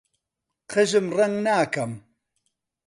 [0.71, 1.91] قژم ڕەنگ ناکەم.